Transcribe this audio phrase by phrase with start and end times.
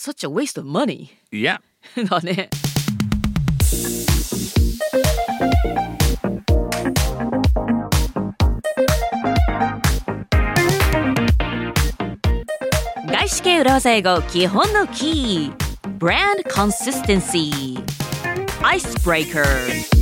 [0.00, 1.58] such a waste of money Yeah.
[2.08, 2.48] だね。
[13.12, 17.78] 外資系裏技英語基本のキー Brand Consistency
[18.62, 19.99] Icebreaker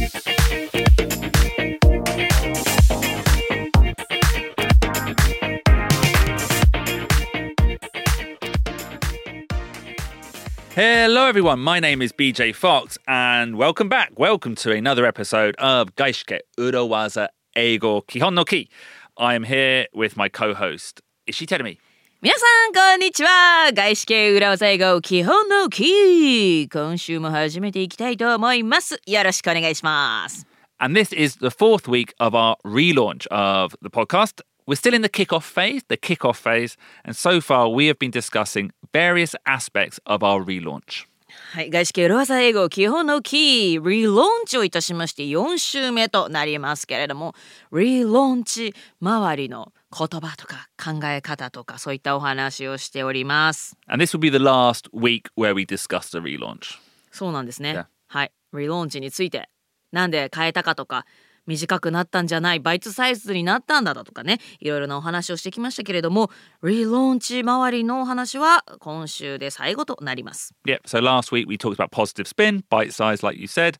[10.77, 11.60] Hello, everyone.
[11.60, 14.11] My name is BJ Fox, and welcome back.
[14.18, 18.69] Welcome to another episode of Gaishike Urawaza Eigo Kihon no Ki.
[19.18, 21.78] I am here with my co-host Ishi Terumi.
[22.21, 30.47] 皆さんこんにちは外資系裏技英語基本のキー今週も始めていきたいと思いますよろしくお願いします
[30.79, 34.42] And this is the fourth week of our relaunch of the podcast.
[34.69, 38.11] We're still in the kickoff phase, the kickoff phase, and so far we have been
[38.11, 41.06] discussing various aspects of our relaunch.
[41.55, 47.34] はい、外資系裏技英語基本のキーリローンチをいたしまして4週目となりますけれども
[47.73, 56.79] リローンチ周りの言葉とか考え方とかそういったお話をしております And this will be the last week where we discuss the relaunch.
[57.11, 57.87] そうなんですね、Yeah.
[58.09, 59.48] はいリローンチについて
[59.92, 61.07] なんで変えたかとか
[61.49, 66.31] 短くなったんじゃないバイトサイズになったんだだとかねいろいろなお話をしてきましたけれども
[66.63, 70.83] リローンチ周りのお話は今週で最後となります Yep.
[70.87, 73.79] So last week we talked about positive spin, bite size, like you said.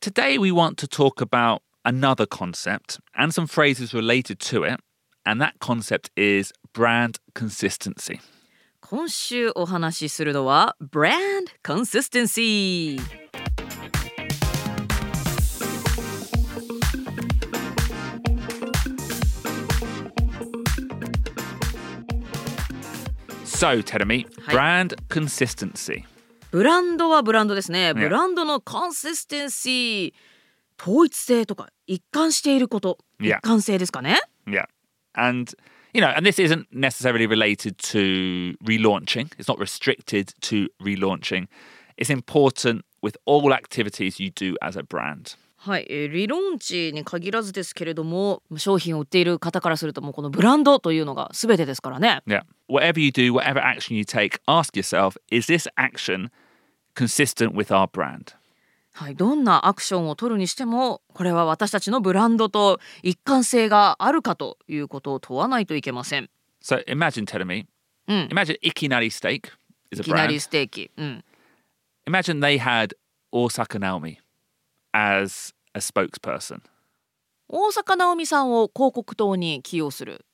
[0.00, 4.80] Today we want to talk about another concept and some phrases related to it.
[5.24, 8.20] And that concept is brand consistency.
[8.80, 11.12] 今週お話しするのは Brand
[11.62, 12.98] Consistency
[23.59, 24.53] So, Terumi, Hi.
[24.53, 26.03] brand consistency.
[26.51, 30.13] ブランドはブランドですねブランドの Consistency
[30.81, 33.41] 統一性とか一貫していること一 Yeah.
[33.41, 34.65] 貫性ですかね Yeah.
[35.13, 35.53] And,
[35.93, 41.47] you know, and this isn't necessarily related to relaunching, it's not restricted to relaunching.
[41.97, 45.35] It's important with all activities you do as a brand.
[45.62, 52.44] はい、えーリローンチに限らずですけれども商品を売っている方からするともうこのブランドというのが全てですからね Yeah.
[52.66, 56.30] Whatever you do, whatever action you take, ask yourself is this action
[56.94, 58.34] consistent with our brand?
[58.92, 66.30] はい、どんなアクションを取るにしてもこれは私たちのブランドと一貫性があるかということを問わないといけません
[66.62, 67.66] So imagine telling me,
[68.08, 69.50] うん imagine Ikinari Steak
[69.92, 70.40] is い a きなり brand.
[70.40, 71.24] ステーキ、うん、
[72.06, 72.94] Imagine they had
[73.30, 74.16] Osaka Naomi
[74.92, 76.60] as a spokesperson.
[77.48, 80.24] 大坂なおみさんを広告塔に起用する、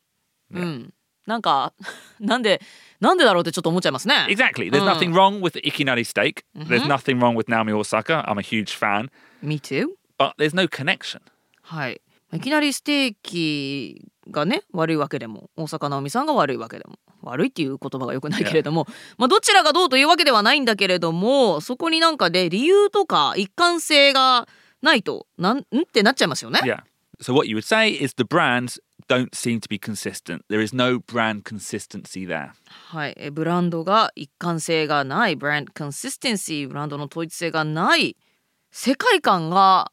[0.53, 0.93] うん、
[1.27, 1.73] なんか
[2.21, 2.61] なんで
[3.01, 4.71] なんでだろうってちょっと思っちゃいますね Exactly.
[4.71, 4.95] There's Mm.
[4.95, 6.45] nothing wrong with Ikinari Steak.
[6.55, 8.23] There's nothing wrong with Naomi Osaka.
[8.29, 9.11] I'm a huge fan.
[9.43, 11.21] Me too But there's no connection.
[11.63, 12.01] はい
[12.35, 16.99] いきなりステーキがね悪いわけでも大坂なおみさんが悪いわけでも
[17.31, 18.87] 悪いっていう言葉がよくないけれども、
[19.19, 24.49] まあどちらがどうというわけではないんだけれどもそこになんかで理由とか一貫性が
[24.83, 26.61] ないとなんんってなっちゃいますよね。
[26.65, 26.83] Yeah.
[27.21, 28.79] So what you would say is the brands
[29.09, 30.43] don't seem to be consistent.
[30.49, 32.51] There is no brand consistency there.
[32.91, 38.17] はい、えブランドが一貫性がないブランド consistency ブランドの統一性がない
[38.71, 39.93] 世界観が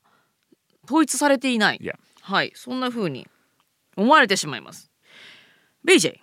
[0.85, 1.95] 統一されていない、Yeah.
[2.21, 3.27] はいそんな風に
[3.95, 4.89] 思われてしまいます
[5.87, 6.22] BJ、う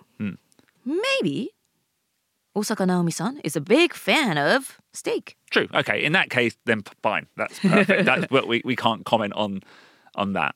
[0.86, 1.48] maybe
[2.54, 5.68] 大坂なおみさん is a big fan of steak True.
[5.72, 6.04] Okay.
[6.04, 7.26] In that case, then p- fine.
[7.36, 8.04] That's perfect.
[8.06, 9.60] That's but we, we can't comment on
[10.14, 10.54] on that.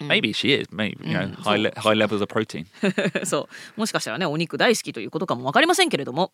[0.00, 0.66] Maybe she is.
[0.72, 2.66] Maybe you know high le- high levels of protein.
[3.24, 6.32] そうもしかしたらねお肉大好きということかも分かりませんけれども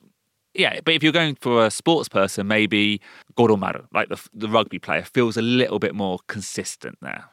[0.52, 3.00] Yeah, but if you're going for a sports person, maybe
[3.36, 7.24] Goromaru, like the the rugby player, feels a little bit more consistent there.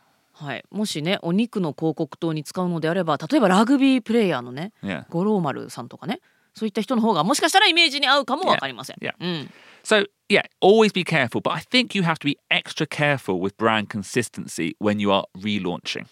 [0.43, 5.05] はい、もしねお肉の広告塔に使うのであれば例えばラグビープレイヤーのね Yeah.
[5.11, 6.21] 五郎丸さんとかね
[6.55, 8.97] そういった人の方がもしかしたらイメージに合うかもわかりません。
[8.97, 9.13] Yeah.
[9.21, 9.51] うん、
[9.85, 11.41] So yeah, always be careful.
[11.41, 15.25] But I think you have to be extra careful with brand consistency when you are
[15.39, 16.07] relaunching.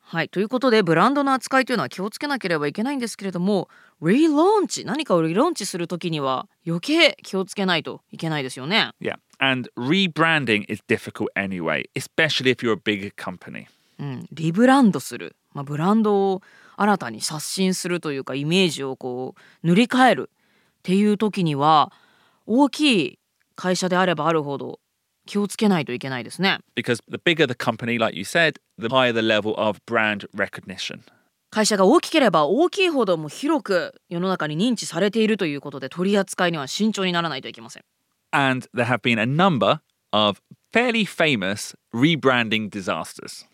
[0.00, 3.68] はいということでブランドの扱いというのは気をつけなければいけないんですけれども
[4.02, 8.90] リローンチ何かをリローンチするときには余計気をつけないといけないですよね。
[9.00, 13.66] Yeah, and rebranding is difficult anyway, especially if you're a big company.
[13.98, 16.42] うん、リブランドする、まあ、ブランドを
[16.76, 21.92] 新たに刷新するというかイメージをこう塗り替えるっていう時には
[22.46, 23.18] 大きい
[23.54, 24.80] 会社であればあるほど
[25.26, 26.58] 気をつけないといけないですね。
[26.74, 31.00] Because the bigger the company, like you said, the higher the level of brand recognition.
[31.50, 37.84] 会社が大きければ大きいほども広く世の中に認知されているということで取り扱いには慎重にならないといけません
[38.32, 39.80] And there have been a number
[40.12, 40.40] of
[40.72, 43.46] fairly famous rebranding disasters.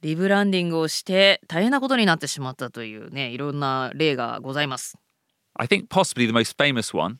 [0.00, 4.98] リブランディングをして大変なことになってしまったというねいろんな例がございます
[5.54, 7.18] I think possibly the most famous one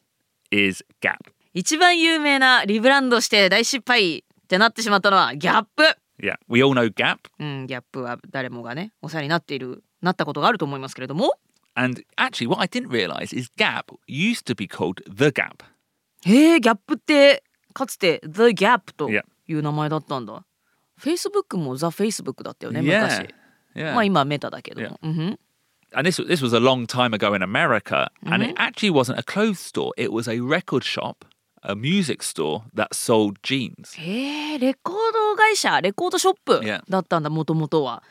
[0.51, 1.17] is Gap.
[1.55, 5.85] 一番有名なリブランドして大失敗ってなってしまったのはギャップ
[6.21, 7.19] Yeah, we all know Gap.
[7.39, 11.35] うんギャップは誰もがねお世話になっているなったことがあると思いますけれども
[11.75, 15.63] And actually, what I didn't realize is Gap used to be called The Gap.
[16.25, 17.43] へえギャップって
[17.75, 19.23] かつて The Gap と Yeah.
[19.49, 20.45] いう名前だったんだ
[21.01, 23.03] Facebook も The Facebook だったよね Yeah.
[23.03, 23.35] 昔
[23.75, 23.93] Yeah.
[23.95, 25.39] まあ今メタだけども、うんふん
[25.95, 29.23] and this this was a long time ago in America, and it actually wasn't a
[29.23, 29.93] clothes store.
[29.99, 31.27] It was a record shop,
[31.63, 33.95] a music store that sold jeans.
[34.01, 36.83] へえレコード会社レコードショップ Yeah.
[36.89, 38.03] だったんだもともとは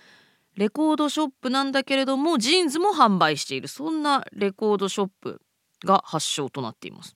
[0.57, 5.41] レコードショップなんだけれどもジーンズも販売しているそんなレコードショップ
[5.85, 7.15] が発祥となっています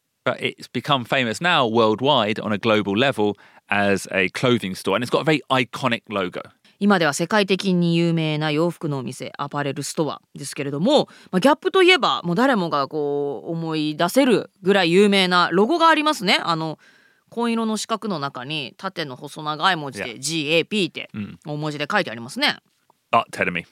[6.80, 16.80] 今では世界的に有名な洋服のお店アパレルストアですけれども、まあ、ギャップといえばもう誰もがこう思い出せるぐらい有名なロゴがありますねあの
[17.30, 21.10] 紺色の四角の中に縦の細長い文字で GAP って
[21.46, 22.58] 大文字で書いてありますね。
[23.12, 23.66] あ、テレミ。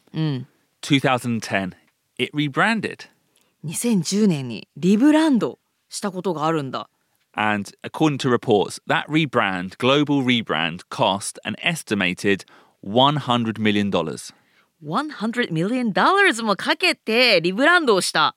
[3.65, 4.27] 2010.2010.
[4.27, 5.59] 年にリブランド。
[5.93, 6.89] したことがあるんだ。
[7.35, 12.45] And according to reports, that rebrand, global rebrand, cost an estimated
[12.83, 13.89] $100 million.
[13.91, 18.35] 100 million dollars もかけてリブランドをした。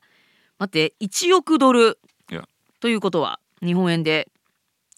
[0.59, 1.99] 待って1億ドル
[2.29, 2.45] Yeah.
[2.81, 4.29] ということは日本円で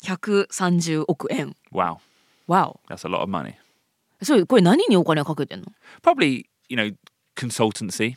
[0.05, 1.55] 130億円。
[1.73, 1.99] Wow,
[2.47, 2.81] わお。
[2.89, 3.55] that's a lot of money.
[4.23, 5.67] そうこれ何にお金をかけてんの
[6.03, 6.95] Probably, you know,
[7.37, 8.17] consultancy,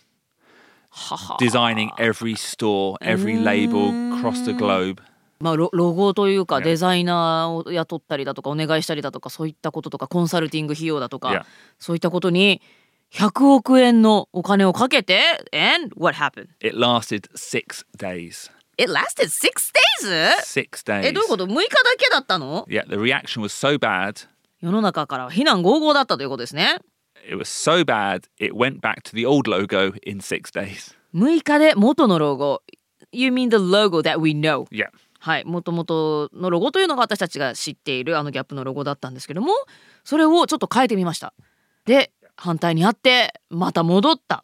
[1.40, 3.92] designing every store, every label
[4.22, 5.02] across the globe.
[5.40, 11.46] まあロロゴというか.デザイナーを雇ったりだとかお願いしたりだとかそういったこととかコンサルティング費用だとか.
[11.80, 12.62] そういったことに
[13.14, 15.20] 100億円のお金をかけて
[15.52, 16.48] and what happened?
[16.62, 18.50] It lasted six days.
[18.78, 19.72] It lasted six
[20.02, 20.32] days?
[20.44, 21.06] Six days.
[21.08, 24.28] えどういうこと ?6 日だけだったの Yeah, the reaction was so bad.
[24.62, 26.78] 世の中から非難合々だったということですね
[27.28, 30.96] It was so bad, it went back to the old logo in six days.
[31.14, 32.62] 6日で元のロゴ
[33.12, 34.90] You mean the logo that we know Yeah.
[35.19, 39.54] はい、もともとのロゴというのが私たちが知っているあのギャップのロゴだったんですけども
[40.04, 41.34] それをちょっと変えてみました
[41.86, 44.44] で反対にあってまた戻った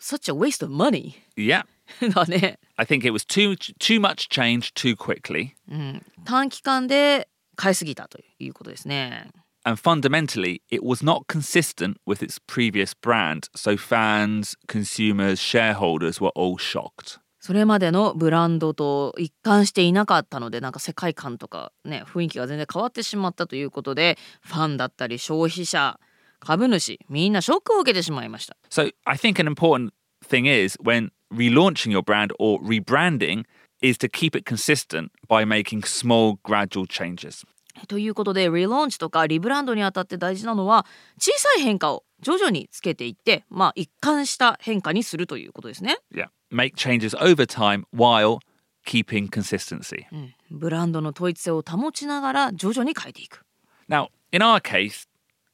[0.00, 1.64] Such a waste of money Yeah.
[2.12, 5.50] だね、I think it was too too much change too quickly.
[5.70, 7.28] うん、短期間で
[7.60, 9.30] 変えすぎたということですね
[9.64, 13.48] And fundamentally, it was not consistent with its previous brand.
[13.56, 17.18] So fans, consumers, shareholders were all shocked.
[17.46, 26.00] それまでのブランドと一貫していなかったのでなんか世界観とかね雰囲気が全然変わってしまったということでファンだったり消費者
[26.40, 29.92] 株主みんなショックを受けてしまいました So I think an important
[30.28, 33.44] thing is when relaunching your brand or rebranding
[33.80, 37.46] is to keep it consistent by making small, gradual changes.
[37.86, 40.84] ということでリローンチとかリブランドにあたって大事なのは
[41.20, 46.26] 小さい変化を徐々につけていってまあ一貫した変化にするということですね、Yeah.
[46.50, 48.38] Make changes over time while
[48.86, 50.06] keeping consistency.
[50.12, 53.44] うん、ブランドの統一性を保ちながら徐々に変えていく
[53.88, 55.06] Now, in our case,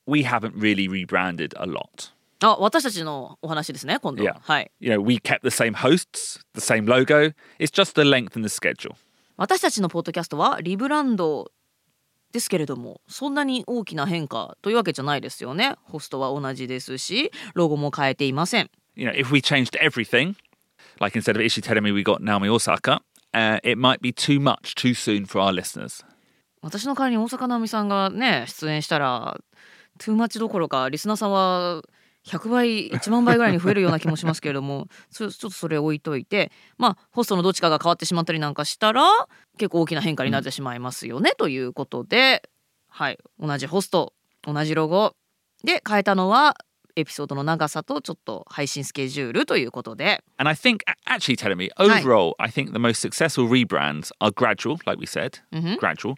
[0.07, 2.12] we haven't really rebranded a lot.
[2.40, 4.40] あ私たちのお話ですね今度は Yeah.
[4.43, 7.33] はい You know, we kept the same hosts, the same logo.
[7.59, 8.95] It's just the length and the schedule.
[9.37, 11.50] 私たちのポッドキャストはリブランド
[12.33, 20.35] ですけれどもそんなに大きな変化というわけじゃないですよねホストは同じですしロゴも変えていません You know, if we changed everything,
[21.02, 23.00] like instead of Ishi me we got Naomi Osaka,
[23.35, 26.04] uh, it might be too much too soon for our listeners.
[26.62, 29.37] 私の代わりに大坂なおみさんがね出演したら
[29.99, 31.82] トゥーマッチどころかリスナーさんは
[32.25, 39.02] 100倍1万倍ぐらいに増えるような気もしますけれども そちょっとそれ置いといてまあホストのどっちかが変わってしまったりなんかしたら
[39.59, 42.49] 結構大きな変化になってしまいますよね、ということで
[42.88, 45.16] はい同じホスト同じロゴ。
[45.64, 46.56] で変えたのは
[46.96, 54.78] エピソードの長さとちょっと配信スケジュールということで And I think, actually, telling me, overall, I think the most successful rebrands are gradual,
[54.87, 55.38] like we said,
[55.78, 56.14] gradual,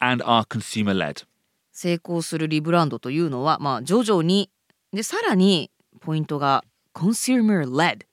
[0.00, 1.24] and are consumer led.
[1.72, 4.50] 成功するリブランドというのはまあ徐々に
[4.92, 6.64] でさらにポイントが
[6.94, 8.04] consumer led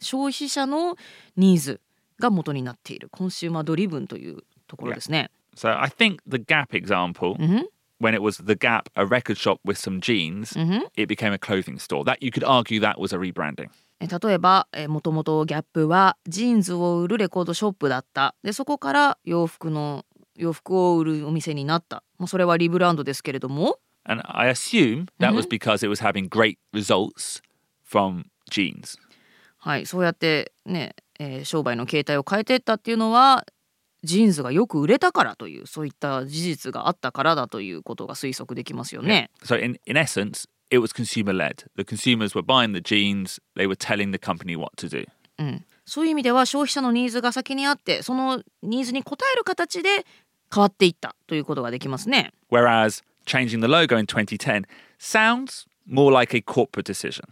[0.00, 0.96] 消費者の
[1.36, 1.80] ニーズ
[2.18, 5.30] が元になっているコンシューマードリブンというところですね。
[5.56, 7.64] So I think the Gap example Mhm.
[7.98, 10.54] When it was the Gap, a record shop with some jeans,
[10.96, 12.04] it became a clothing store.
[12.04, 13.70] That you could argue that was a rebranding.
[14.00, 27.40] え例えばもともとギャップはジーンズを売るレコードショップだったでそこから洋服の洋服を売るお店になった、まあ、それはリブランドですけれども And I assume that was because it was having great results
[27.88, 28.98] from jeans.
[29.58, 33.46] はいそうやってね、えー商売の形態を変えていったっていうのは
[34.04, 39.30] ジーンズがよく売れたからというそういった事実があったからだということが推測できますよね。
[39.42, 41.64] So in, in essence, it was consumer led.
[41.76, 45.06] The consumers were buying the jeans, they were telling the company what to do.
[45.38, 50.06] うん、そういう意味では消費者のニーズが先にあってそのニーズに応える形で
[50.52, 52.32] 変わっていったということができますね。
[52.50, 54.64] Whereas changing the logo in 2010
[54.98, 57.24] sounds more like a corporate decision.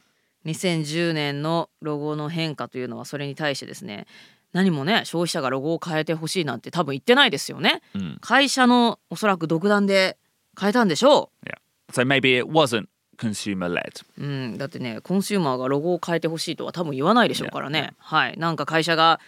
[0.44, 4.06] 2010年のロゴの変化というのはそれに対してですね
[4.52, 8.18] 何もね消費者がロゴを変えてほしいなんて多分言ってないですよね、うん。
[8.20, 10.18] 会社のおそらく独断で
[10.60, 11.54] 変えたんでしょ Yeah.
[11.92, 12.86] So maybe it wasn't
[13.18, 14.02] consumer led.
[14.18, 17.92] う、うん、だってねコンシューマーがロゴを変えてほしいとは多分言わないでしょうからね。
[17.98, 18.36] はい。
[18.38, 19.20] なんか会社が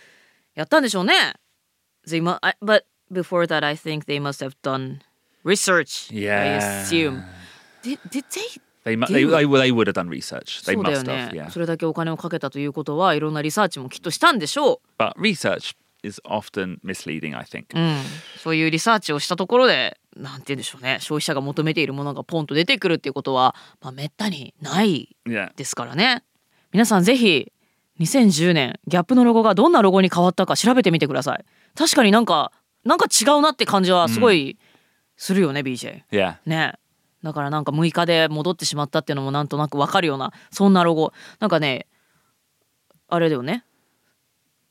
[0.55, 1.15] やったんでしょうね。
[2.07, 4.99] They mu- I- But before that I think they must have done
[5.45, 6.83] research I Yeah.
[6.83, 7.23] assume.
[7.83, 10.63] Did, did they They, mu- they, they, they would have done research.
[10.65, 11.51] They そうだよ must ね have, yeah.
[11.51, 17.65] それだけお金をかけたということはいろんなリサーチもきっとしたんでしょう But research is often misleading, I think.
[17.75, 17.97] うん、
[18.39, 25.55] そういうリサーチをしたところでなんて言うんでしょうね消費者が求めているものがポンと出てくるっていうことは、まあ、めったにない Yeah.
[25.57, 26.23] ですからね
[26.73, 27.51] 皆さんぜひ
[28.01, 32.53] 2010年ギャップのロゴがどんなロゴに変わったか調べてみてください確かになんか
[32.85, 34.59] なんか違うなって感じはすごい
[35.17, 36.37] するよね、BJ Yeah.
[36.45, 36.75] ね
[37.25, 41.87] だからなんか6日で戻ってしまったっていうのもなんとなくわかるようなそんなロゴなんかね
[43.09, 43.65] あれだよね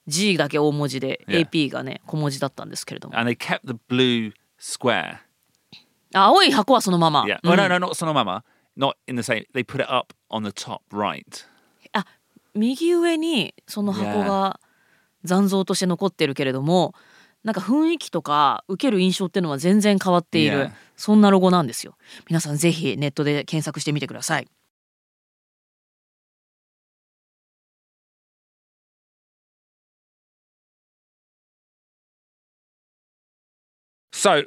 [0.07, 1.25] G だけ大文字で.
[1.27, 5.17] AP がね小文字だったんですけれども And they kept the blue square.
[6.13, 7.23] あ青い箱はそのまま。
[7.23, 7.39] Yeah.
[7.43, 8.43] うん Oh, no, no, not Sonomama.
[8.77, 9.45] Not in the same.
[9.53, 11.23] They put it up on the top right.
[11.93, 12.05] あ
[12.53, 14.59] 右上にその箱が
[15.23, 16.93] 残像として残ってるけれども
[17.43, 21.95] なんか雰囲気とか受ける印象っていうのは全然変わっている.そんなロゴなんですよ
[22.29, 24.47] 皆さんぜひネットで検索してみてください
[34.11, 34.43] So,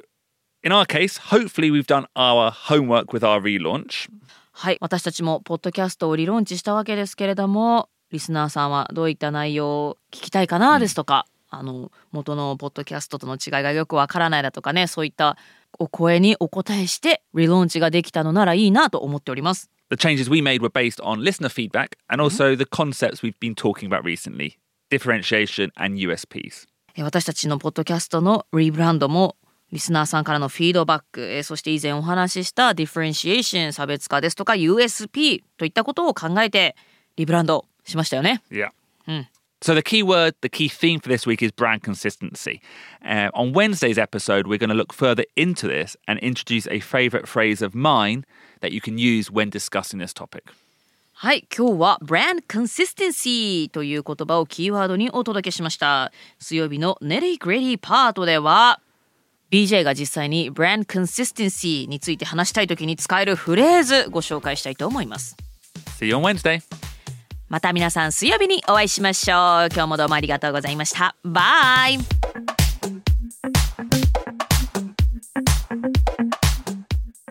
[0.63, 4.09] in our case, hopefully we've done our homework with our relaunch.
[4.53, 15.37] はい私たちもポッドキャストをリローンチしたわけですけれどもリスナーさんはどういった内容を聞きたいかなですとか、あの元のポッドキャストとの違いがよくわからないだとかねそういった
[15.79, 23.55] お声にお答えしてリローンチができたのならいいなと思っております The changes we made were based on listener feedback and also the concepts we've been
[23.55, 24.57] talking about recently
[24.89, 26.67] differentiation and USPs.
[26.95, 29.35] えー私たちのポッドキャストのリブランドも
[29.71, 36.75] リスナーさんからのフィードバック、えーそして以前お話ししたディフェレンシエーション差別化ですとか USP といったことを考えて
[37.15, 38.41] リブランドしましたよね。
[38.51, 38.71] Yeah.
[39.62, 42.60] So the key word, the key theme for this week is brand consistency.
[43.04, 47.28] Uh, on Wednesday's episode, we're going to look further into this and introduce a favorite
[47.28, 48.24] phrase of mine
[48.60, 50.52] that you can use when discussing this topic.
[51.14, 56.10] はい、今日は brand consistency という言葉をキーワードにお届けしました。
[56.40, 58.80] 水曜日のネリーグレディパートでは
[59.52, 65.36] BJ が実際に brand consistency について話したい時に使えるフレーズご紹介したいと思います。
[66.00, 66.60] See you on Wednesday.
[67.49, 69.69] また皆さん水曜日にお会いしましょう。
[69.73, 71.15] 今日もどうもありがとうございました。
[71.23, 71.97] バイ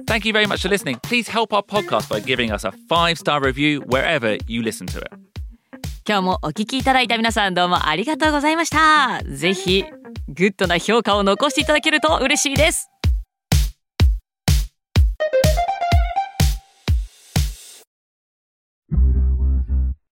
[0.06, 0.99] Thank you very much for listening.
[1.02, 5.00] Please help our podcast by giving us a five star review wherever you listen to
[5.00, 5.11] it.
[6.08, 9.23] 今日もお聞きいただいた皆さんどうもありがとうございました。
[9.25, 9.85] ぜひ
[10.28, 12.90] グッドな評価を残していただけると嬉しいです。